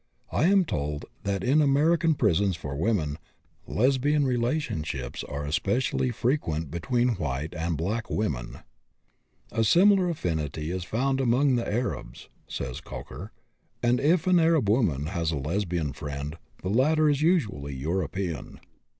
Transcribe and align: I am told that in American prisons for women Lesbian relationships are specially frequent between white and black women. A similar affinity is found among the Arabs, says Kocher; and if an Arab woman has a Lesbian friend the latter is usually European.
I 0.31 0.45
am 0.45 0.65
told 0.65 1.05
that 1.25 1.43
in 1.43 1.61
American 1.61 2.15
prisons 2.15 2.55
for 2.55 2.75
women 2.75 3.19
Lesbian 3.67 4.25
relationships 4.25 5.23
are 5.23 5.51
specially 5.51 6.09
frequent 6.09 6.71
between 6.71 7.09
white 7.09 7.53
and 7.53 7.77
black 7.77 8.09
women. 8.09 8.61
A 9.51 9.63
similar 9.63 10.09
affinity 10.09 10.71
is 10.71 10.85
found 10.85 11.21
among 11.21 11.53
the 11.53 11.71
Arabs, 11.71 12.29
says 12.47 12.81
Kocher; 12.81 13.29
and 13.83 13.99
if 13.99 14.25
an 14.25 14.39
Arab 14.39 14.71
woman 14.71 15.05
has 15.05 15.29
a 15.31 15.37
Lesbian 15.37 15.93
friend 15.93 16.35
the 16.63 16.69
latter 16.69 17.07
is 17.07 17.21
usually 17.21 17.75
European. 17.75 18.59